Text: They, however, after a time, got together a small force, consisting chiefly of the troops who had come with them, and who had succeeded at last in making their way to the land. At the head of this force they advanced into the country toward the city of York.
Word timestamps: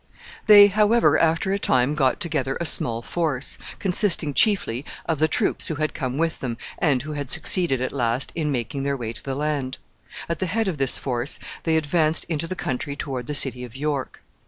They, 0.47 0.65
however, 0.65 1.19
after 1.19 1.53
a 1.53 1.59
time, 1.59 1.93
got 1.93 2.19
together 2.19 2.57
a 2.59 2.65
small 2.65 3.03
force, 3.03 3.59
consisting 3.77 4.33
chiefly 4.33 4.83
of 5.05 5.19
the 5.19 5.27
troops 5.27 5.67
who 5.67 5.75
had 5.75 5.93
come 5.93 6.17
with 6.17 6.39
them, 6.39 6.57
and 6.79 7.03
who 7.03 7.11
had 7.11 7.29
succeeded 7.29 7.81
at 7.81 7.93
last 7.93 8.31
in 8.33 8.51
making 8.51 8.81
their 8.81 8.97
way 8.97 9.13
to 9.13 9.23
the 9.23 9.35
land. 9.35 9.77
At 10.27 10.39
the 10.39 10.47
head 10.47 10.67
of 10.67 10.79
this 10.79 10.97
force 10.97 11.37
they 11.65 11.77
advanced 11.77 12.23
into 12.29 12.47
the 12.47 12.55
country 12.55 12.95
toward 12.95 13.27
the 13.27 13.35
city 13.35 13.63
of 13.63 13.75
York. 13.75 14.23